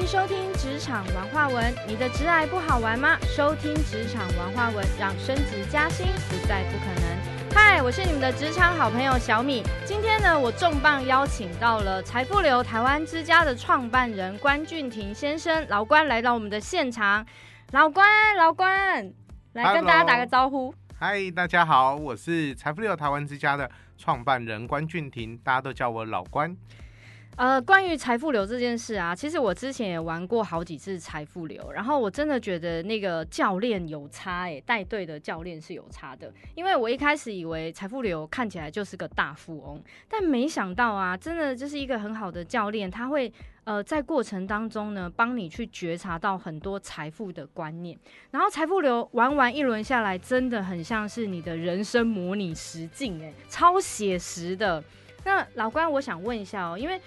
[0.00, 3.16] 迎收听《职场文化文》，你的职爱不好玩吗？
[3.22, 7.54] 收听《职场文化文》，让升职加薪不再不可能。
[7.54, 9.62] 嗨，我是你们的职场好朋友小米。
[9.86, 17.24] 今天呢，我重磅邀请到了财富流台湾之家的创办人关俊廷先生，老关来到我们的现场。
[17.70, 19.12] 老关，老关，
[19.52, 20.74] 来跟大家打个招呼。
[20.98, 26.56] 嗨，大家好，我是财富流台湾之家的创办人关俊廷，大家都叫我老关。
[27.36, 36.32] 呃，关于财富流这件事啊，其实我之前也玩过好几次财富流，然后我真的觉得那个教练有差哎，带队的教练是有差的。
[36.54, 43.32] 因为我一开始以为财富流看起来就是个大富翁，但没想到啊，真的就是一个很好的教练，他会
[43.64, 47.98] 呃在过程当中呢，帮你去觉察到很多财富的观念。
[48.30, 54.82] 然后财富流玩完一轮下来，真的很像是你的人生模拟实境哎，超写实的。
[55.26, 57.00] 那老关，我想问一下哦，因为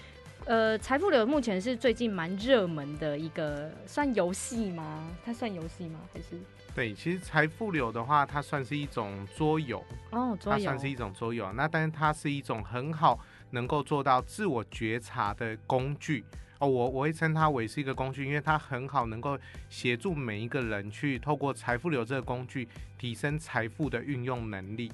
[0.47, 5.05] 呃，财富流目前是最近蛮热门的一个，算游戏吗？
[5.25, 5.99] 它算游戏吗？
[6.13, 6.39] 还是？
[6.73, 11.51] 对，其实财富流的话，它算是一种桌游哦，它算是一种桌游。
[11.51, 16.23] 那但是它是一种很好能够做到自我觉察的工具
[16.59, 16.67] 哦。
[16.67, 19.37] 我我会称它为是一个工具，因为它很好能够
[19.67, 22.65] 协助每一个人去透过财富流这个工具
[22.97, 24.89] 提升财富的运用能力。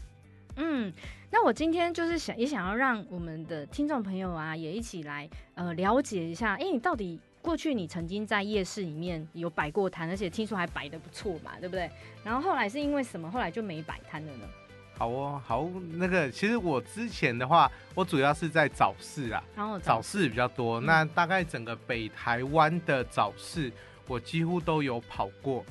[0.56, 0.94] 嗯，
[1.32, 11.90] 那我今天就是想也想要让我们的听众朋友啊，也一起来呃了解一下，哎，你到底过去你曾经在夜市里面有摆过摊，而且听说还摆的不错嘛，对不对？
[12.24, 14.46] 然后后来是因为什么，后来就没摆摊了呢？
[14.96, 23.72] 好哦，好，那个其实我之前的话，我主要是在早市啊，然后早市比较多，那大概整个北台湾的早市，
[24.08, 25.66] 我几乎都有跑过。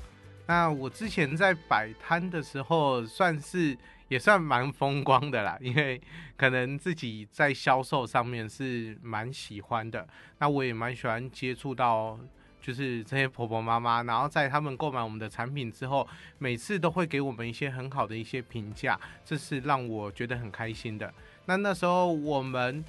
[0.44, 3.78] 那我之前在摆摊的时候，算是。
[4.08, 6.00] 也算蛮风光的啦，因为
[6.36, 10.06] 可能自己在销售上面是蛮喜欢的。
[10.38, 12.18] 那我也蛮喜欢接触到，
[12.60, 16.06] 就是这些婆婆妈妈，然后在他们购买我们的产品之后，
[16.38, 21.12] 每次都会给我们一些很好的一些评价，这是让我觉得很开心的。
[21.46, 22.84] 那那时候我们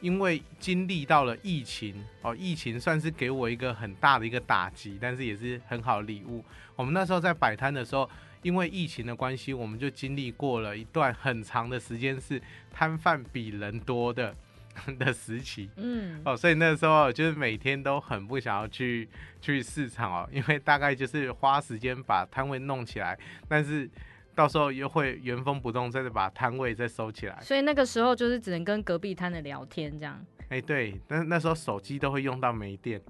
[0.00, 6.44] 因为经历到了疫情哦，疫情算是给我一个很大的一个打击，但是也是很好的礼物。
[6.74, 8.08] 我们那时候在摆摊的时候。
[8.46, 12.40] 因为疫情的关系，我们就经历过了一段很长的时间是
[12.70, 14.32] 摊贩比人多的
[15.00, 19.08] 的时期，嗯，哦，所以那时候就是每天都很不想要去
[19.40, 23.18] 去市场哦，因为大概就是花时间把摊位弄起来，
[23.48, 23.90] 但是
[24.32, 30.24] 到时候又会原封不动再把摊位再收起来，所以那个时候就是只能跟隔壁摊的聊天这样。
[30.48, 33.00] 哎，对，但那时候手机都会用到没电，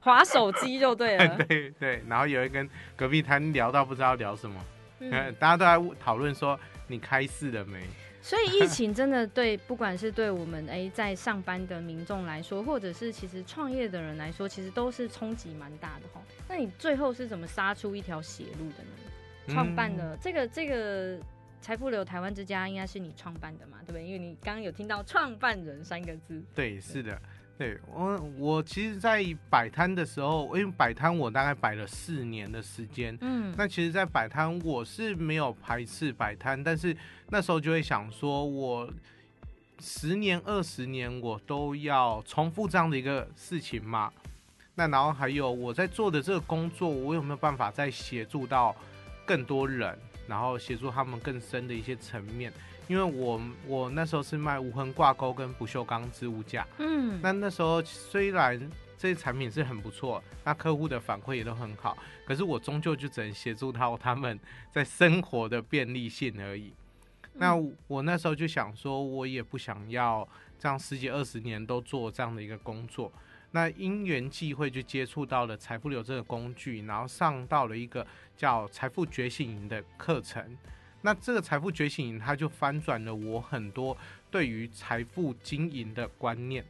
[0.00, 1.36] 划手机就对了。
[1.46, 4.60] 对对，然后有一跟隔壁摊聊到不知道聊什么，
[5.38, 7.80] 大家都在讨论说你开市了没？
[8.20, 16.20] 所以疫情真的对，不管是对我们哎在上班的民众来说，或者是其实创业的人来说，其实都是冲击蛮大的哈。
[16.48, 19.54] 那你最后是怎么杀出一条血路的呢？
[19.54, 21.20] 创办的这个这个。
[21.60, 24.04] 财富流台湾之家应该是你创办的嘛，对不对？
[24.04, 26.42] 因为你刚刚有听到“创办人”三个字。
[26.54, 27.20] 对，是的，
[27.58, 36.96] 对我我其实，在摆摊的时候，因为摆摊我大概摆了四年的时间，嗯，那其实，在摆摊我是没有排斥摆摊，但是
[37.28, 38.90] 那时候就会想说，我
[39.78, 44.10] 十年、二十年我都要重复这样的一个事情嘛？
[44.74, 48.74] 那然后还有我在做的这个工作，我有没有办法再协助到
[49.26, 49.98] 更多人？
[50.26, 52.52] 然后协助他们更深的一些层面，
[52.88, 58.58] 因为我我那时候是卖无痕挂钩跟不锈钢置物架，嗯，那那时候虽然
[58.96, 64.38] 这些产品是很不错，那客户的反馈也都很好，可是我终究就只能协助到他们
[64.70, 66.72] 在生活的便利性而已。
[67.34, 67.54] 那
[67.86, 73.10] 我那时候就想说，我也不想要这样十几二十年都做这样的一个工作。
[73.52, 78.06] 那因缘际会就接触到了财富流这个工具，然后上到了一个
[78.36, 80.56] 叫财富觉醒营的课程。
[81.02, 83.96] 那这个财富觉醒营，它就翻转了我很多
[84.30, 86.64] 对于财富经营的观念。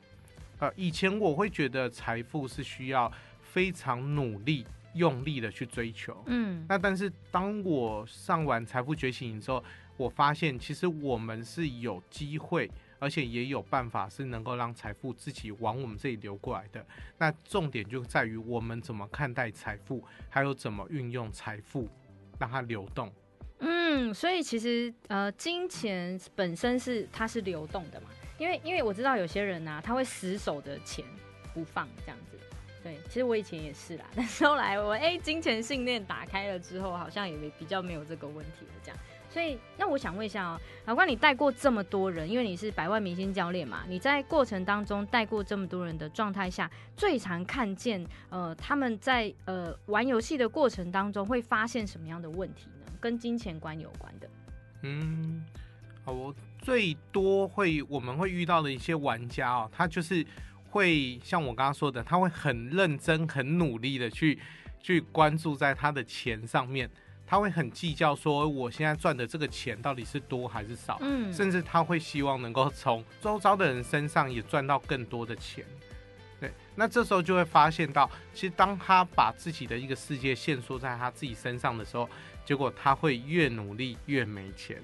[0.58, 3.12] 呃，以前我会觉得财富是需要
[3.42, 4.64] 非常努力、
[4.94, 6.22] 用力的去追求。
[6.26, 6.64] 嗯。
[6.68, 9.62] 那但是当我上完财富觉醒营之后，
[9.96, 12.70] 我发现其实我们是有机会。
[13.00, 16.86] 而且也有办法是能够让财富自己往我们这里流过来的。
[17.18, 21.88] 那重点就在于我们怎么看待财富，还有怎么运用财富
[22.38, 23.12] 让它流动。
[23.58, 28.08] 嗯，所以其实呃，金钱本身是它是流动的嘛。
[28.38, 31.04] 因为因为我知道有些人呐，他会死守的钱
[31.52, 32.38] 不放这样子。
[32.82, 38.98] 对，其实我以前也是啦，但是后来我哎，金钱信念打开了之后，好像也比较没有这个问题了这样。
[39.32, 52.92] 所以，那我想问一下哦，老关，你带过这么多人，因为你是百万明星教练嘛，你在过程当中带过这么多人的状态下，最常看见呃他们在呃玩游戏的过程当中会发现什么样的问题呢？
[53.00, 54.28] 跟金钱观有关的？
[54.82, 55.44] 嗯，
[56.04, 60.26] 好，我最多会我们会遇到的一些玩家哦，他就是
[60.70, 64.38] 会像我刚刚说的，他会很认真、很努力的去
[64.80, 66.90] 去关注在他的钱上面。
[67.30, 75.64] 他会很计较，说我现在赚的这个钱到底是多还是少，嗯，甚至他会希望能够从周遭的人身上也赚到更多的钱，
[76.40, 82.10] 对，那这时候就会发现到，其实当他把自己的一个世界限缩在他自己身上的时候，
[82.44, 84.82] 结果他会越努力越没钱，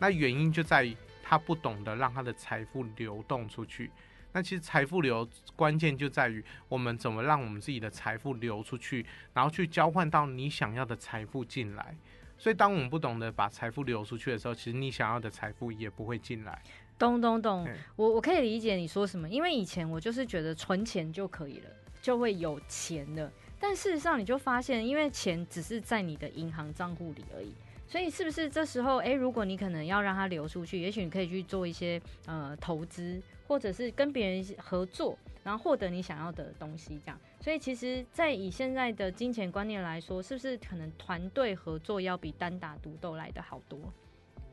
[0.00, 3.92] 那原因就在于他不懂得让他的财富流动出去。
[4.36, 11.96] 那其实财富流关键就在于我们怎么让我们自己的财富流出去，然后去交换到你想要的财富进来。
[12.36, 16.62] 所以，当我们不懂得把财富流出去的时候，其实你想要的财富也不会进来。
[16.98, 17.66] 懂懂懂，
[17.96, 21.70] 我我可以理解你说什么，因为以前我就是觉得存钱就可以了，
[22.02, 23.32] 就会有钱了。
[23.58, 27.54] 但事实上，你就发现，因为钱只是在你的银行账户里而已。
[27.88, 37.18] 所以是不是这时候，哎，如果你可能要让它流出去，也许你可以去做一些呃投资，或者是跟别人合作，然后获得你想要的东西，这样。
[37.40, 43.78] 所以其实，在以现在的金钱观念来说，是不是可能团队合作要比单打独斗来的好多？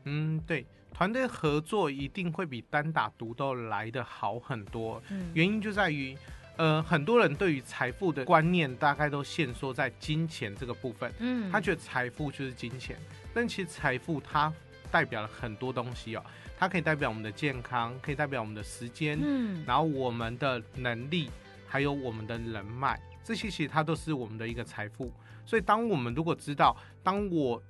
[0.04, 5.02] 嗯，对，团队合作一定会比单打独斗来的好很多。
[5.10, 6.16] 嗯，原因就在于。
[6.56, 11.12] 呃，很多人对于财富的观念大概都限缩在金钱这个部分。
[11.18, 12.96] 嗯，他觉得财富就是金钱，
[13.34, 14.52] 但其实财富它
[14.90, 16.24] 代表了很多东西哦。
[16.56, 21.28] 它可以代表我们的健康，可以代表我们的时间，嗯，然后我们的能力，
[21.66, 25.12] 还有我们的人脉，这些其实它都是我们的一个财富。
[25.44, 27.60] 所以，当我们如果知道，当我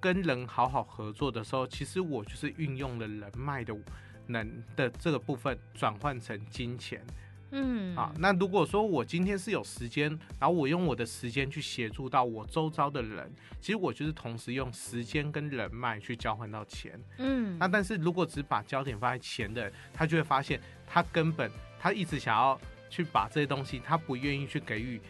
[0.00, 3.74] 跟人好好合作的时候，其实我就是运用了人脉的
[4.26, 7.00] 能的这个部分转换成金钱。
[7.52, 10.08] 嗯，啊，那如果说我今天是有时间，
[10.40, 16.98] 然后我用我的时间去协助到我周遭的人，其实我就是同时用时间跟人脉去交换到钱。
[17.18, 22.58] 嗯，那但是如果只把焦点放在钱的，他就会发现他根本他一直想要
[22.88, 25.00] 去把这些东西，他不愿意去给予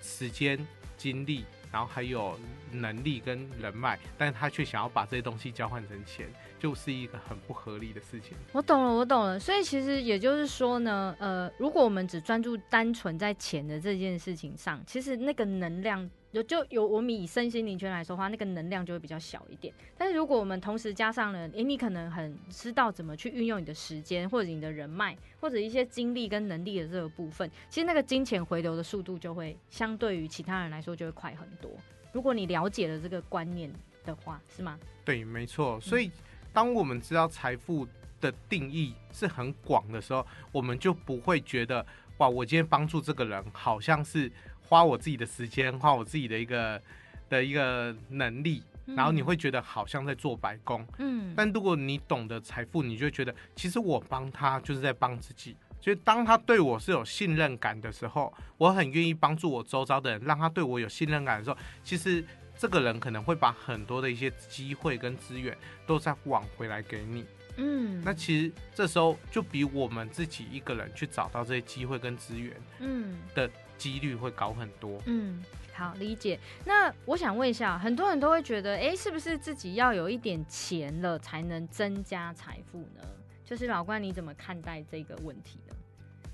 [0.00, 0.58] 时间、
[0.96, 2.38] 精力，然后还有
[2.70, 6.28] 能力跟人脉，但是他却想要把这些东西交换成钱。
[6.58, 8.36] 就是一个很不合理的事情。
[8.52, 9.38] 我懂了，我懂了。
[9.38, 19.72] 所以其实也就是说呢，呃，如果我们只专注单纯在钱的这件事情上，其实那个能量有就有我们以身心灵圈来说话，那个能量就会比较小一点。
[19.96, 31.70] 但是如果我们同时加上了，诶，你可能很知道怎么去运用你的时间，或者你的人脉，或者一些精力跟能力的这个部分，其实那个金钱回流的速度就会相对于其他人来说就会快很多。
[32.12, 33.72] 如果你了解了这个观念
[34.04, 34.78] 的话，是吗？
[35.04, 35.80] 对，没错。
[35.80, 36.10] 所以。
[36.58, 37.86] 当我们知道财富
[38.20, 44.28] 的定义是很广的时候，我们就不会觉得哇，我今天帮助这个人，好像是
[44.60, 46.82] 花我自己的时间，花我自己的一个
[47.28, 50.84] 的一个能力，然后你会觉得好像在做白工。
[50.98, 51.32] 嗯。
[51.36, 55.56] 但如果你懂得财富，你就觉得其实我帮他就是在帮自己。
[55.80, 62.24] 所以当他对我是有信任感的时候，我很愿意帮助我周遭的人，让他对我有信任感的时候，其实。
[62.58, 67.24] 这个人可能会把很多的一些机会跟资源都在往回来给你，
[67.56, 75.00] 嗯，那其实这时候就比我们自己一个人去找到这些机会跟资源，嗯，的几率会高很多。
[75.06, 75.40] 嗯，
[75.72, 76.38] 好理解。
[76.64, 83.02] 那我想问一下，很多人都会觉得，哎，是不是自己要有一点钱了才能增加财富呢？
[83.44, 85.74] 就是老关，你怎么看待这个问题呢？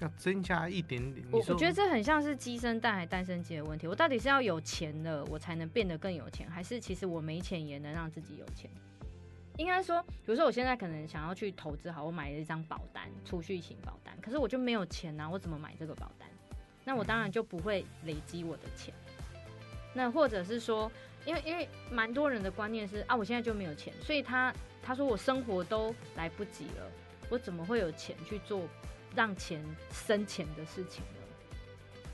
[0.00, 3.86] 要增加一点点，我我觉得这很像是鸡生蛋还蛋生鸡的问题。
[3.86, 8.70] 我到底是要有钱了，我才能变得更有钱，还是其实我没钱也能让自己有钱？
[9.56, 16.28] 应该说，比如说我现在可能想要去投资，好，我买了一张保单，储蓄型保单，可是我就没有钱啊，我怎么买这个保单？
[16.84, 18.92] 那我当然就不会累积我的钱。
[19.94, 20.90] 那或者是说，
[21.24, 26.90] 因为因为蛮多人的观念是啊，我现在就没有钱，所以他他说我生活都来不及了，
[27.30, 28.62] 我怎么会有钱去做？
[29.14, 31.56] 让钱生钱的事情了，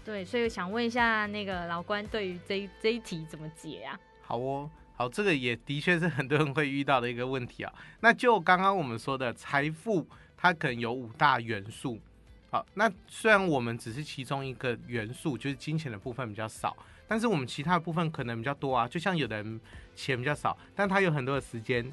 [0.04, 3.98] 对，所以想问一下那个老关，对于这这一题怎么解啊？
[4.20, 7.72] 好哦，好，这个也的确是很多人会遇到的一个问题啊。
[8.00, 11.98] 那就刚刚我们说的财富，它可能有五大元素。
[12.50, 16.76] 好，那虽然我们只是其中一个元素，就是金钱的部分比较少，
[17.08, 18.86] 但是我们其他的部分可能比较多啊。
[18.88, 19.60] 就像有的人
[19.94, 21.90] 钱比较少，但他有很多的时间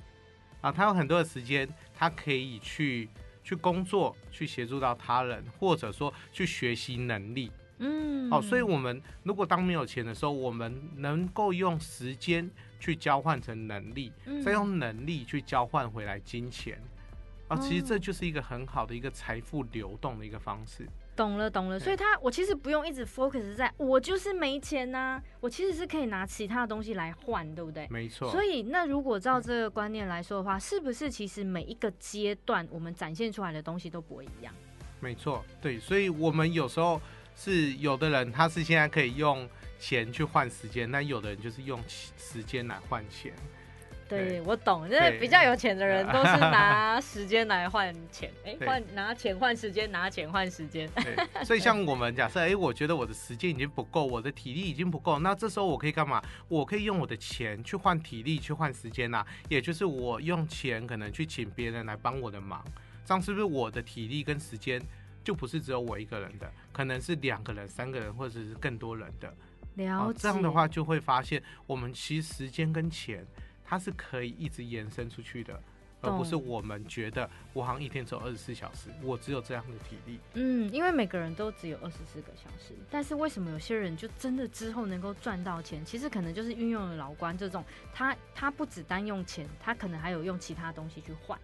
[0.61, 3.07] 啊，他有很多的时间，他可以去。
[3.47, 14.11] 去工作，去协助到他人，或者说去学习能力，嗯，好，所以我们如果当没有钱的时候，我们能够用时间去交换成能力，
[14.43, 16.77] 再用能力去交换回来金钱。
[17.47, 20.85] 啊，其实这就是一个很好的一个财富流动的一个方式。
[21.17, 21.79] 懂了，懂了。
[21.79, 27.88] 所以他，我其实不用一直 focus 在我就是没钱呐，我其实是可以拿其他的东西来换，对不对？
[27.89, 28.31] 没错。
[28.31, 34.53] 所以，那如果照这个观念来说的话，是不是其实每一个阶段我们展现出来的东西都不会一样？
[35.00, 35.79] 没错，对。
[35.79, 37.01] 所以我们有时候
[37.36, 43.33] 是有的人他是现在可以用钱去换时间，那有的人就是用时间来换钱。
[44.09, 50.89] 对，我懂，因为比较有钱的人都是拿时间来换钱， 哎，换拿钱换时间，拿钱换时间。
[50.95, 56.21] 对， 所以像我们假设，哎，我觉得我的时间已经不够，我的体力已经不够，那这时候我可以干嘛？
[56.47, 59.25] 我可以用我的钱去换体力，去换时间呐。
[59.49, 62.63] 也就是我用钱可能去请别人来帮我的忙，
[63.05, 64.81] 这样是不是我的体力跟时间
[65.23, 69.33] 就不是只有我一个人的，可能是两个人、三个人，或者是更多人的？
[69.75, 70.19] 了解。
[70.21, 73.25] 这样的话就会发现，我们其实时间跟钱。
[73.69, 75.62] 它是可以一直延伸出去的，
[76.00, 80.19] 而不是我们觉得我好像一天只有二十四小时，我只有这样的体力。
[80.36, 85.83] 嗯，因为每个人都只有二十四个小时，但是为什么有些人就真的之后能够赚到钱？
[85.83, 87.62] 其实可能就是运用了老关这种，
[87.93, 91.38] 他他不只单用钱，他可能还有用其他东西去换。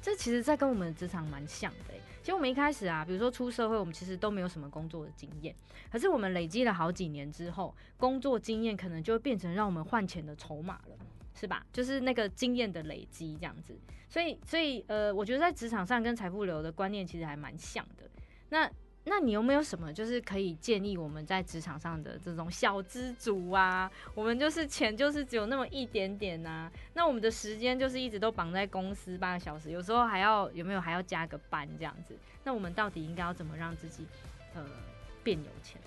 [0.00, 1.94] 这其实，在跟我们的职场蛮像的。
[2.22, 5.54] 其实我们一开始啊，比如说出社会，我们其实都没有什么工作的经验，
[5.90, 10.96] 可是我们累积了好几年之后，工作经验可能就会变成让我们换钱的筹码了。
[11.34, 11.66] 是吧？
[11.72, 13.76] 就是那个经验的累积这样子，
[14.08, 18.08] 所以，所以，呃，我觉得在职场上跟财富流的观念其实还蛮像的。
[18.50, 18.70] 那，
[19.04, 23.90] 那你有没有什么就是可以建议我们在职场上的这种小资族啊？
[24.14, 32.16] 我们就是钱就是只有那么一点点呐，那我们的时间就是一直都绑在公司八个小时，有时候还要有没有还要加个班这样子？
[32.44, 34.06] 那我们到底应该要怎么让自己
[34.54, 34.64] 呃
[35.24, 35.80] 变有钱？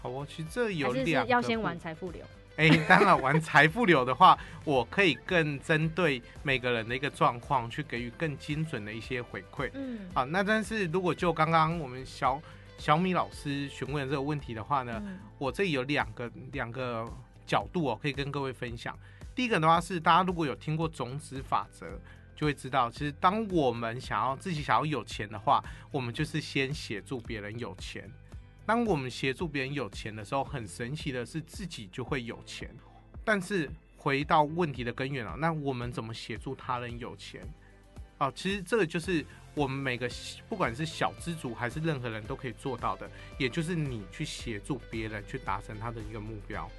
[0.00, 2.24] 好哦，其实这有两要先玩财富流。
[2.58, 9.70] 哎， 当然玩财富流的话，我可以更针对每个人的一个状况，去给予更精准的一些回馈。
[9.74, 12.42] 嗯，好，那但是如果就刚刚我们小
[12.76, 15.00] 小米老师询问的这个问题的话呢，
[15.38, 17.08] 我这里有两个两个
[17.46, 18.98] 角度哦，可以跟各位分享。
[19.34, 21.86] 第一个的话是，大家如果有听过种子法则，
[22.34, 25.62] 就会知道，其实当我们想要自己想要有钱的话，
[25.92, 28.10] 我们就是先协助别人有钱。
[28.68, 32.68] 当我们协助别人有钱的时候，很神奇的是自己就会有钱。
[33.24, 37.40] 但是回到问题的根源啊，那我们怎么协助他人有钱？
[38.18, 40.06] 啊，其实这个就是我们每个
[40.50, 46.70] 不管是小资族还是任何人都可以做到的，也就是你去协助别人去达成他的一个目标。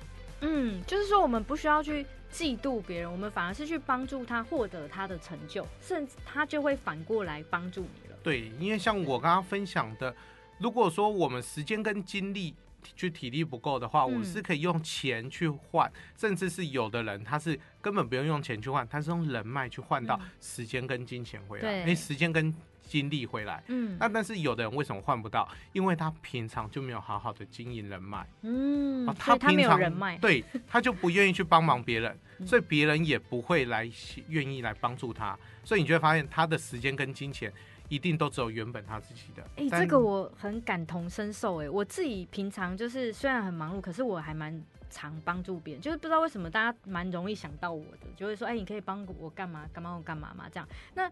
[0.42, 8.16] 嗯，就是说我们不需要去嫉妒别人，我们反而是去帮助他获得他的成就，甚至他就会反过来帮助你了。
[8.22, 10.16] 对，因为像我刚刚分享的。
[10.60, 12.54] 如果说我们时间跟精力
[12.96, 23.62] 去体力不够的话，我是可以用钱去换，甚至是有的人他是根本不用用钱去换，他是用人脉去换到时间跟金钱回来，哎，时间跟精力回来。
[23.68, 25.48] 嗯，那但是有的人为什么换不到？
[25.74, 28.26] 因为他平常就没有好好的经营人脉。
[28.42, 33.90] 嗯，他平常人脉，对，他就不愿意去帮忙别人，所以别人也不会来
[34.30, 37.54] 愿意来帮助他，所以你就会发现他的时间跟金钱。
[37.90, 39.44] 一定都只有原本他自己的。
[39.58, 41.62] 哎，这个我很感同身受。
[41.62, 45.82] 哎，我自己平常就是虽然很忙碌，可是我还蛮常帮助别人。
[45.82, 49.68] 就是不知道为什么大家蛮容易想到我的，就会说：“哎，你可以帮我干嘛？
[49.74, 50.70] 干嘛我干嘛嘛？”这样。
[50.94, 51.12] 那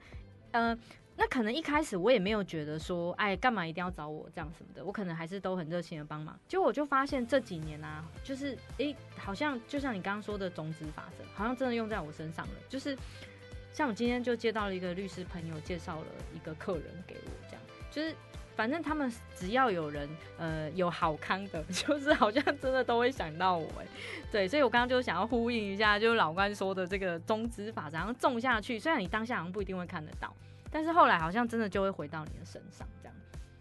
[0.51, 0.77] 呃，
[1.15, 6.39] 那可能一开始我也没有觉得说：“哎，干嘛一定要找我这样什么的？”我可能还是都很热情的帮忙。
[6.47, 12.53] 结果我就发现这几年啊，就是哎，好像就像你刚刚说的种子法则，好像真的用在我身上了。
[12.69, 12.95] 就是。
[13.77, 18.15] 像我今天就接到了一个律师朋友介绍了一个客人给我，这样就是
[18.55, 23.85] 反正他们只要有人呃有好康的， 就是好像真的都会想到我哎，
[24.31, 30.35] 对，所以我刚刚就想要呼应一下，就是老关说的这个中资法，然后种下去，虽然你当下好像不一定会看得到，
[30.71, 32.87] 但是后来好像真的就会回到你的身上。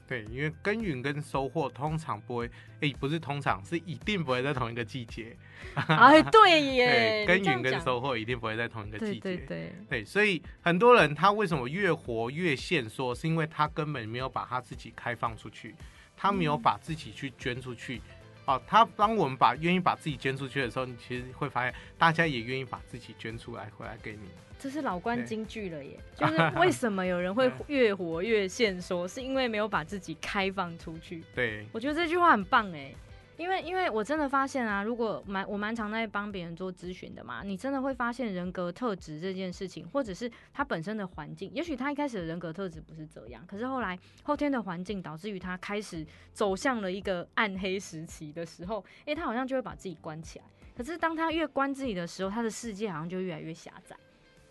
[0.06, 5.36] 对，因为耕耘跟收获通常不会，哎，不是通常，是一定不会在同一个季节。
[5.74, 9.20] 哎，对耶， 耕耘跟收获一定不会在同一个季节。
[9.20, 9.72] 对对对。
[9.88, 15.74] 对，所以很多人他为什么越活越限缩，是因为他根本没有把他自己开放出去，
[16.16, 18.00] 他没有把自己去捐出去。
[18.46, 24.28] 哦，他当我们把愿意把自己捐出去的时候，你其实会发现，大家也愿意把自己捐出来回来给你。
[24.58, 31.22] 这是老关金句了耶， 就是为什么有人会越活越现说，是因为没有把自己开放出去。
[31.34, 32.94] 对，我觉得这句话很棒哎，
[33.36, 50.44] 因为因为我真的发现啊，如果蛮我蛮常在帮别人做咨询的嘛，你真的会发现人格特质这件事情，或者是他本身的环境，也许他一开始的人格特质不是这样，可是后来后天的环境导致于他开始走向了一个暗黑时期的时候，哎，他好像就会把自己关起来。
[50.76, 53.96] 可是当他越关自己的时候，他的世界好像就越来越狭窄。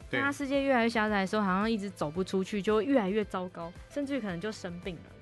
[0.09, 0.19] 对。
[0.19, 5.14] 他世界越来越狭窄的时候，好像一直走不出去，就会越来越糟糕，甚至于可能就生病了。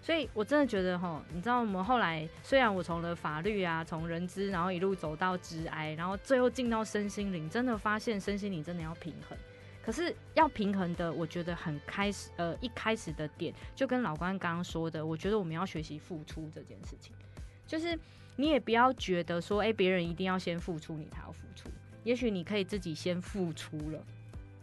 [0.00, 9.36] 所以我真的觉得哈，你知道我们后来虽然我从了法律啊，从人资，然后一路走到职癌，然后最后进到身心灵，真的发现身心灵真的要平衡。
[9.82, 17.14] 可是要平衡的，我觉得很开始，呃，一开始的点就跟老关刚刚说的，我觉得我们要学习付出这件事情，
[17.66, 17.98] 就是
[18.36, 21.70] 你也不要觉得说，哎，别人一定要先付出，你才要付出，
[22.04, 24.04] 也许你可以自己先付出了，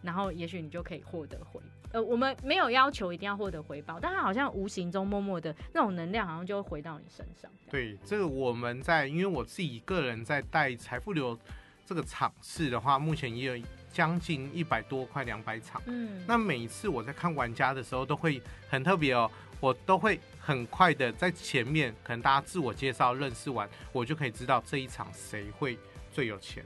[0.04, 1.60] 然后也许你就可以获得回，
[1.96, 7.50] 呃，我们没有要求一定要获得回报，但他好像无形中默默的那种能量，好像就会回到你身上。
[7.70, 11.40] 对，这个我们在，因为我自己个人在带财富流
[11.86, 13.66] 这个场次的话，目前也有。
[13.96, 25.80] 将近一百多快两百场，嗯，那每一次我在看玩家的时候，都会很特别哦，我都会很快的在前面，可能大家自我介绍认识完，我就可以知道这一场谁会
[26.12, 26.62] 最有钱。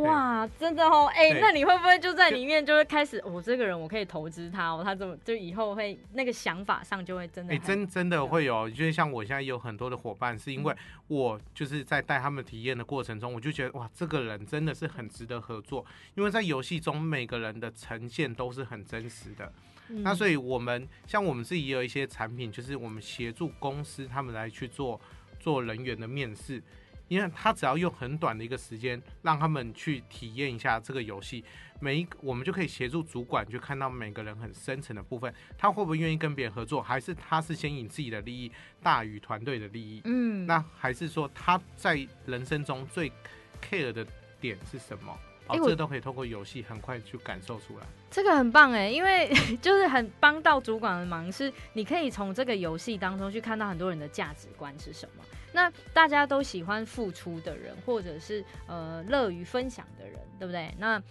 [0.00, 10.74] 哇，真的哦，哎，那你会不会就在里面就会开始，我这个人我可以投资他哦，他怎么就以后会那个想法上就会真的，哎，真真的会有，就是像我现在有很多的伙伴，是因为
[11.08, 15.84] 我就是在带他们体验的过程中，我就觉得哇，这个人真的是很值得合作，
[16.14, 19.52] 因为在游戏中每个人的呈现都是很真实的，
[19.88, 25.00] 那所以我们像我们自己也有一些产品，就是我们协助公司他们来去做
[25.38, 26.62] 做人员的面试。
[27.12, 31.44] 因为他只要用很短的一个时间，让他们去体验一下这个游戏，
[31.78, 38.50] 每一我们就可以协助主管去看到每个人很深层的部分，他会不会愿意跟别人合作，还是他是先以自己的利益
[38.82, 40.00] 大于团队的利益？
[40.04, 43.12] 嗯，那还是说他在人生中最
[43.60, 44.06] care 的
[44.40, 45.14] 点是什么？
[45.52, 47.86] 哦，这都可以通过游戏很快去感受出来。
[48.10, 55.24] 这个很棒哎， 因为就是很帮到主管的忙，是你可以从这个游戏当中去看到很多人的价值观是什么。
[55.52, 60.74] 那大家都喜欢付出的人，或者是呃乐于分享的人，对不对？
[60.78, 61.02] 那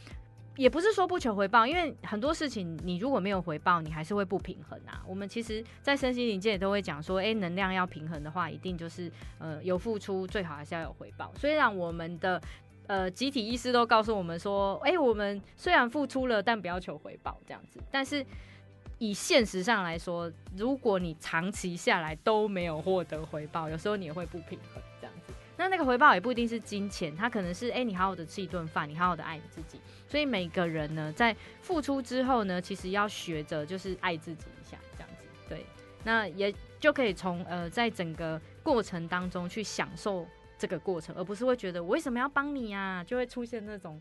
[0.57, 5.01] 也不是说不求回报，因为很多事情你如果没有回报，你还是会不平衡啊。
[5.07, 11.31] 我们其实，在身心灵界也都会讲说，哎，能量要平衡的话，一定就是呃有付出，最好还是要有回报。
[11.37, 12.39] 虽然我们的
[12.91, 18.25] 呃集体意识都告诉我们说，哎，我们虽然付出了，但不要求回报这样子，但是。
[19.03, 25.33] 以现实上来说，如果你长期下来都没有获得回报，有时候你也会不平衡这样子。
[25.57, 29.81] 那那个回报也不一定是金钱，它可能是哎，你好好的吃一顿饭，你好好的爱你自己。
[30.07, 35.25] 所以每个人呢，在付出之后呢，其实要学着就是爱自己一下这样子。
[35.49, 35.65] 对，
[36.03, 40.27] 那也就可以从呃，在整个过程当中去享受
[40.61, 43.99] 这个过程，而不是会觉得我为什么要帮你呀，就会出现那种。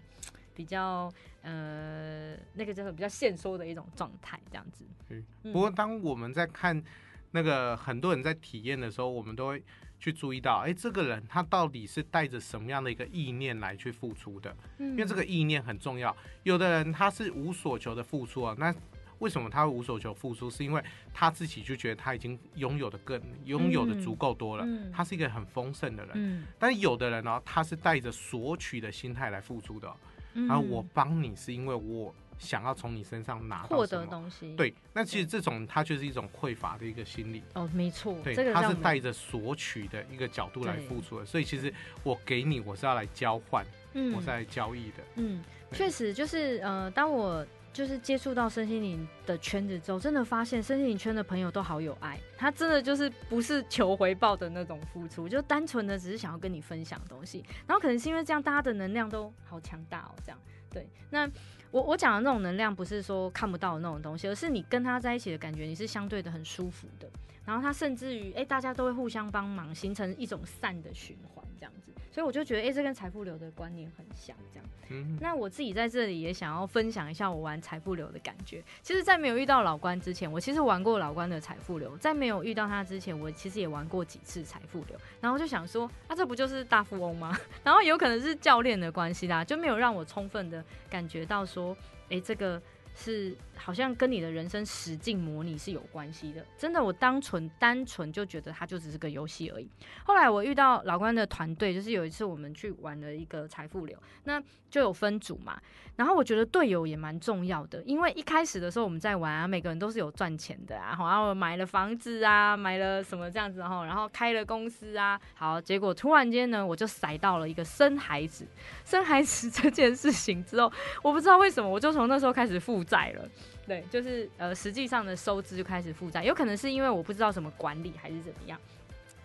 [0.53, 4.85] 比较呃，那个就是比较现说的一种状态，这样子。
[5.09, 5.25] 嗯。
[5.44, 6.83] 不过，当我们在看
[7.31, 9.62] 那个很多人在体验的时候，我们都会
[9.99, 14.55] 去注意到，哎，这个人他到底是带着什么样的一个意念来去付出的？
[14.77, 14.90] 嗯。
[14.90, 16.14] 因为这个意念很重要。
[16.42, 18.75] 有的人他是无所求的付出啊，那
[19.20, 20.50] 为什么他会无所求付出？
[20.50, 20.83] 是因为
[21.14, 26.12] 他自己就觉得他已经拥有的更拥有的足够多了，他是一个很丰盛的人。
[26.14, 26.44] 嗯。
[26.59, 29.88] 但是有的人呢，他是带着索取的心态来付出的。
[30.33, 37.42] 然后我帮你是因为我想要从你身上拿获得东西，对，那其实这种他就是一种匮乏的一个心理。
[37.54, 45.02] 哦，没错，对，他是带着索取的一个角度来付出的，所以其实我给你，我是要来交换，嗯，我是来交易的。
[45.16, 47.44] 嗯，确实就是呃，当我。
[47.72, 57.44] 就是接触到身心灵的圈子之后，真的发现身心灵圈的朋友都好有爱，他真的就是不是求回报的那种付出，就单纯的只是想要跟你分享东西。
[57.66, 60.88] 然后可能是因为这样，大家的能量都好强大哦，这样对。
[61.11, 61.30] 那
[61.70, 67.09] 我我讲的那种能量，不是说看不到的那种东西，而是你跟他在一起的感觉，你是相对的很舒服的。
[67.50, 71.90] 然后他甚至于，哎，大家都会互相帮忙，形成一种善的循环，这样子。
[72.08, 74.68] 所以我就觉得，哎，这跟财富流的观念很像，这样。
[74.90, 75.18] 嗯。
[75.20, 78.62] 那我自己在这里也想要分享一下我玩财富流的感觉。
[78.82, 84.96] 其实，在没有遇到老关之前，我其实玩过老关的财富流；在没有遇到他之前，我其实也玩过几次财富流。
[85.20, 87.36] 然后就想说，啊，这不就是大富翁吗？
[87.64, 91.76] 然后有可能是教练的关系啦，就没有让我充分的感觉到说，
[92.10, 92.62] 哎，这个。
[92.94, 99.68] 是好像跟你的人生实境模拟是有关系的，真的，我单纯单纯就觉得它就只是个游戏而已。
[100.05, 105.61] 后来我遇到老关的团队，就是有一次我们去玩了一个财富流，那就有分组嘛。
[105.96, 118.46] 然后我觉得队友也蛮重要的，因为一开始的时候我们在玩啊，每个人都是有赚钱的啊，然后买了房子啊，买了什么这样子，然后然后开了公司啊，好，结果突然间呢，我就塞到了一个生孩子，
[118.83, 120.72] 生孩子这件事情之后，
[121.03, 123.28] 我不知道为什么，我就从那时候开始负债了，
[123.66, 128.58] 对，就是呃，实际上的收支就开始负债，有可能是因为我不知道怎么管理还是怎么样。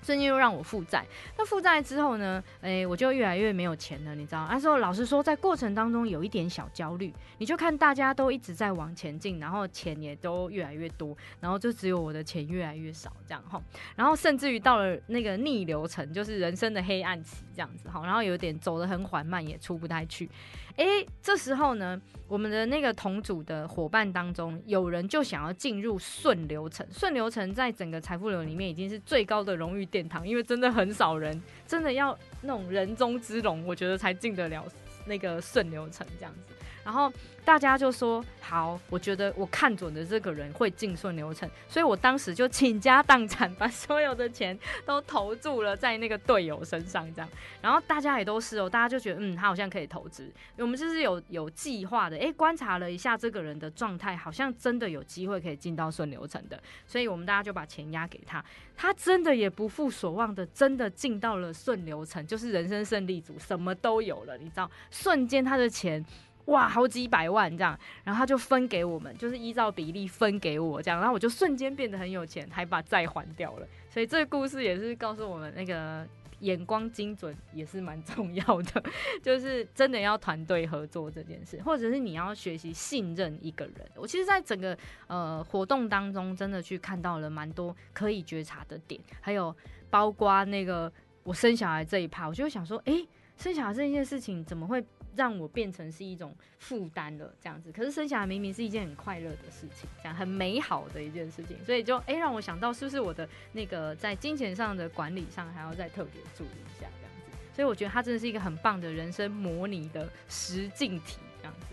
[0.03, 1.03] 瞬间又让我负债，
[1.35, 2.43] 那负债之后呢？
[2.61, 4.47] 哎，我就越来越没有钱了，你知道？
[4.51, 7.11] 那时候老实说，在过程当中有一点小焦虑。
[7.39, 13.59] 你就看大家都一直在往前进，然后钱也都越来越多，然后就只有我的钱越来越少，这样哈。
[13.95, 17.99] 然后甚至于到了那个逆流程，就是人生的黑暗期，这样子哈。
[18.05, 20.29] 然后有点走得很缓慢，也出不太去。
[20.77, 20.85] 哎，
[21.21, 26.85] 这时候呢，我们的那个同组的伙伴当中，有人就想要进入顺流程。
[26.91, 34.65] 顺流程在整个财富流里面已经是最高的荣誉殿堂，因为真的很少人真的要那种人中之龙，我觉得才进得了
[35.05, 36.54] 那个顺流程这样子。
[36.85, 37.11] 然后
[37.43, 47.27] 大家就说好，我觉得我看准的这个人会进顺流程，所以我当时就倾家荡产，把所有的钱都投注了在那个队友身上，这样。
[47.59, 50.31] 然后大家也都是哦，大家就觉得嗯，他好像可以投资。
[50.57, 58.45] 我们就是有有计划的，哎，观察了一下这个人的状态，好像真的有机会可以进到顺流程的，所以我们大家就把钱压给他，
[58.77, 66.05] 他真的也不负所望的，真的进到了顺流程，就是人生胜利组，什么都有了，你知道，瞬间他的钱。
[66.45, 73.67] 哇，好几百万这样，然后他就分给我们，就是依照比例分给我这样，然后我就瞬间变得很有钱，还把债还掉了。
[73.89, 76.07] 所以这个故事也是告诉我们，那个
[76.41, 78.83] 眼光精准也是蛮重要的，
[79.23, 83.75] 就是真的要团队合作这件事，或者是你要学习信任一个人。
[83.95, 84.77] 我其实，在整个
[85.07, 89.55] 呃活动当中，真的去看到了蛮多可以觉察的点，还有
[89.89, 90.91] 包括那个
[91.23, 92.93] 我生小孩这一趴，我就想说，哎，
[93.37, 94.83] 生小孩这件事情怎么会？
[95.17, 97.71] 让我变成是一种负担了，这样子。
[97.71, 107.37] 可是生下来明明是一件很快乐的事情，这样很美好的一件事情，所以就哎让我想到是不是我的那个在金钱上的管理上还要再特别注意一下，这样子。
[107.53, 111.67] 所以我觉得它真的是一个很棒的人生模拟的实境题，这样子。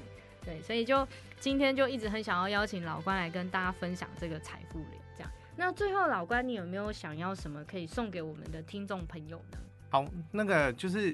[0.44, 1.04] 对，所以就
[1.40, 5.32] 今天就一直很想要邀请老关来跟大家分享这个财富流，这样。
[5.56, 9.58] 那最后老关，你有没有想要什么可以送给我们的听众朋友呢？
[9.90, 11.12] 好，那个就是。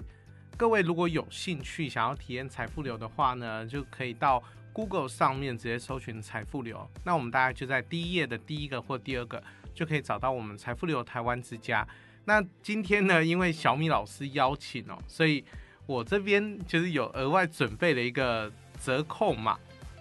[0.58, 4.42] 各位如果有兴趣想要体验财富流的话呢，就可以到
[4.72, 6.84] Google 上面直接搜寻财富流。
[7.04, 9.40] 那我们大概就在第一页的第一个或第二个，
[9.72, 11.86] 就可以找到我们财富流台湾之家。
[12.24, 15.44] 那今天呢，因为小米老师邀请哦，所以
[15.86, 19.56] 我这边就是有额外准备了一个折扣码。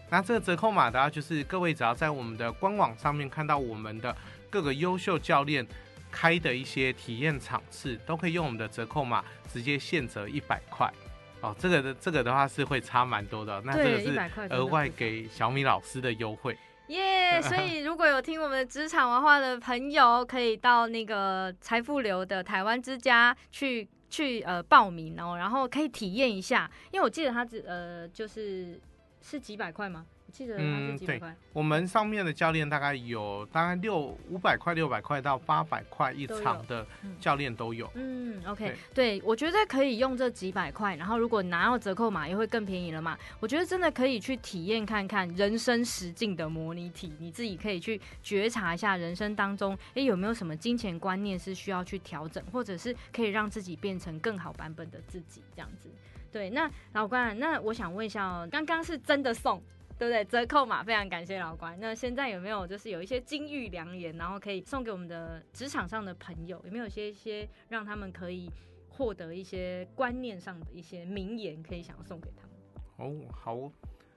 [0.10, 4.16] 那这个折扣码的话，就是各位只要在我们的官网上面看到我们的
[4.50, 5.64] 各个优秀教练。
[6.12, 10.92] 开的一些体验场次都可以用我们的折扣码直接现折一百块
[11.42, 17.42] 哦，这个的这个的话是会差蛮多的，那这个是额外给小米老师的优惠耶。
[17.42, 28.80] 所以如果有听我们的职场文化的朋友，可以到那个财富流的台湾之家去去呃报名哦，然后可以体验一下，因为我记得他只呃就是
[29.22, 30.06] 是几百块吗？
[30.32, 31.22] 记得嗯，对，
[31.54, 36.86] 我们上面的教练大概有大概六五百块、六百块到八百块一场的
[37.20, 37.90] 教练都有。
[37.96, 43.18] 嗯，OK，对我觉得可以用这几百块，然后如果拿到折扣码，也会更便宜了嘛。
[43.40, 55.90] 我觉得真的可以去体验看看人生实境的模拟体，你自己可以去觉察一下人生当中，哎，有没有什么金钱观念是需要去调整，或者是可以让自己变成更好版本的自己这样子。
[56.32, 59.62] 对，那老关，那我想问一下哦，刚刚是真的送？
[59.98, 60.24] 对不对？
[60.26, 61.76] 折扣码非常感谢老关。
[61.80, 66.62] 那现在有没有就是有一些金玉良言，然后可以送给我们的职场上的朋友？
[66.66, 68.52] 有没有些一些让他们可以
[68.90, 72.54] 获得一些观念上的一些名言，可以想要送给他们？
[72.98, 73.72] 哦，好，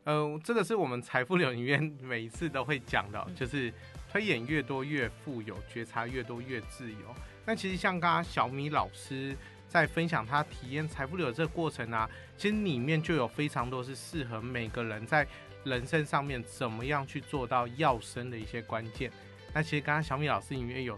[0.04, 3.72] 呃，这个是我们财富流里面每一次都会讲的，就是
[4.10, 6.98] 推演越多越富有，觉察越多越自由。
[7.46, 9.34] 那其实像刚刚小米老师
[9.66, 15.26] 在分享他体验财富流的这个过程啊，其实里面就有非常多是适合每个人在。
[15.64, 19.10] 人生上面怎么样去做到要生的一些关键？
[19.52, 20.96] 那其实刚刚小米老师里面有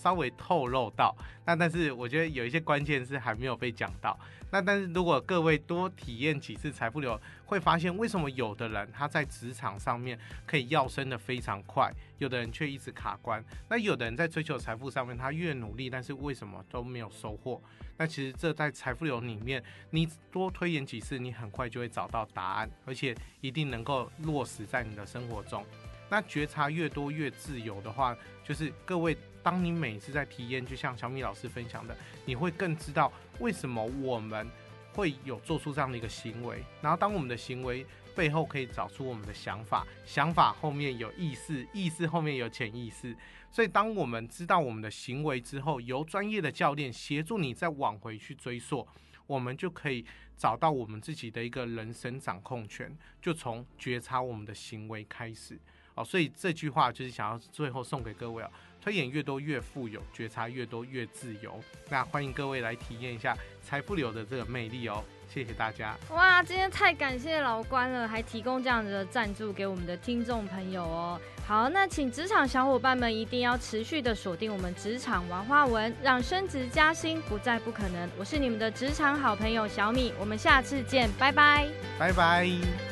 [0.00, 4.18] 稍微透露到，那但是我觉得有一些关键是还没有被讲到。
[4.52, 13.44] 那但是如果各位多体验几次财富流，会发现为什么有的人他在职场上面可以要升的非常快，有的人却一直卡关。
[13.68, 17.62] 那有的人在追求财富上面，他越努力，但是为什么都没有收获？
[17.96, 25.64] 那其实这在财富流里面，你多推演几次，你很快就会找到答案，而且一定能够落实在你的生活中。
[26.10, 31.96] 那觉察越多越自由的话，就是各位，当你每次在体验，就像小米老师分享的，
[32.26, 34.46] 你会更知道为什么我们
[34.92, 36.62] 会有做出这样的一个行为。
[36.82, 43.16] 然后当我们的行为背后可以找出我们的想法，想法后面有意识，意识后面有潜意识。
[43.52, 48.86] 所以，当我们知道我们的行为之后，由专业的教练协助你再往回去追溯，
[49.26, 50.04] 我们就可以
[50.36, 52.96] 找到我们自己的一个人生掌控权。
[53.20, 55.58] 就从觉察我们的行为开始。
[55.94, 58.50] 哦，所以这句话就是想要最后送给各位哦。
[58.82, 61.62] 推演越多越富有，觉察越多越自由。
[61.90, 65.04] 那欢迎各位来体验一下财富流的这个魅力哦！
[65.28, 65.94] 谢谢大家。
[66.08, 71.20] 哇，今天太感谢老关了，还提供这样子的赞助给我们的听众朋友哦。
[71.46, 78.08] 好，那请职场小伙伴们一定要持续的锁定我们职场玩花文，让升职加薪不再不可能。
[78.18, 82.89] 我是你们的职场好朋友小米，我们下次见，拜拜，拜拜。